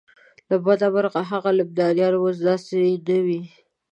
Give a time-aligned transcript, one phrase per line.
[0.49, 2.93] له بده مرغه هغه لبنان اوس داسې نه
[3.27, 3.39] دی.